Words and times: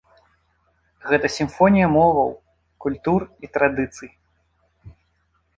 Гэта 1.09 1.29
сімфонія 1.37 1.91
моваў, 1.97 2.31
культур 2.87 3.21
і 3.47 3.51
традыцый. 3.59 4.09